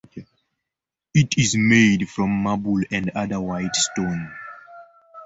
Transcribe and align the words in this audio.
It 1.13 1.37
is 1.37 1.55
made 1.55 2.09
from 2.09 2.31
marble 2.31 2.79
and 2.89 3.11
other 3.11 3.39
white 3.39 3.75
stone. 3.75 4.31